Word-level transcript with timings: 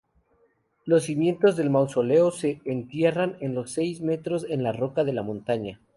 Los 0.83 1.03
cimientos 1.03 1.55
del 1.57 1.69
mausoleo 1.69 2.31
se 2.31 2.59
entierran 2.65 3.37
seis 3.67 4.01
metros 4.01 4.47
en 4.49 4.63
la 4.63 4.71
roca 4.71 5.03
de 5.03 5.13
la 5.13 5.21
montaña. 5.21 5.79